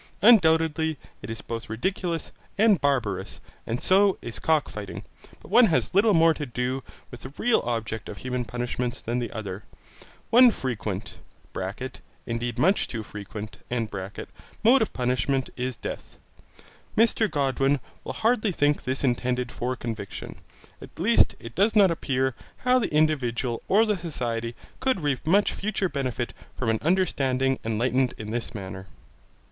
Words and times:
Undoubtedly 0.23 0.97
it 1.21 1.29
is 1.29 1.41
both 1.41 1.69
ridiculous 1.69 2.31
and 2.57 2.81
barbarous, 2.81 3.39
and 3.67 3.83
so 3.83 4.17
is 4.19 4.39
cock 4.39 4.67
fighting, 4.67 5.03
but 5.41 5.51
one 5.51 5.67
has 5.67 5.93
little 5.93 6.15
more 6.15 6.33
to 6.33 6.47
do 6.47 6.81
with 7.11 7.21
the 7.21 7.29
real 7.37 7.59
object 7.63 8.09
of 8.09 8.17
human 8.17 8.43
punishments 8.43 8.99
than 8.99 9.19
the 9.19 9.31
other. 9.31 9.63
One 10.31 10.49
frequent 10.49 11.19
(indeed 12.25 12.57
much 12.57 12.87
too 12.87 13.03
frequent) 13.03 13.59
mode 13.69 14.81
of 14.81 14.91
punishment 14.91 15.51
is 15.55 15.77
death. 15.77 16.17
Mr 16.97 17.29
Godwin 17.29 17.79
will 18.03 18.13
hardly 18.13 18.51
think 18.51 18.85
this 18.85 19.03
intended 19.03 19.51
for 19.51 19.75
conviction, 19.75 20.37
at 20.81 20.97
least 20.97 21.35
it 21.39 21.53
does 21.53 21.75
not 21.75 21.91
appear 21.91 22.33
how 22.65 22.79
the 22.79 22.91
individual 22.91 23.61
or 23.67 23.85
the 23.85 23.99
society 23.99 24.55
could 24.79 25.01
reap 25.01 25.27
much 25.27 25.53
future 25.53 25.89
benefit 25.89 26.33
from 26.57 26.71
an 26.71 26.79
understanding 26.81 27.59
enlightened 27.63 28.15
in 28.17 28.31
this 28.31 28.55
manner. 28.55 28.87